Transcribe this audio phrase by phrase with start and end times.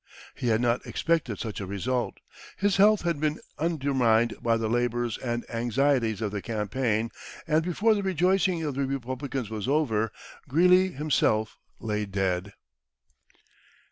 [0.33, 2.21] He had not expected such a result,
[2.57, 7.11] his health had been undermined by the labors and anxieties of the campaign,
[7.45, 10.11] and before the rejoicing of the Republicans was over,
[10.49, 12.53] Greeley himself lay dead.